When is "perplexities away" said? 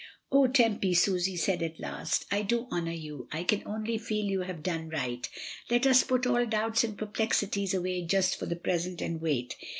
6.97-8.01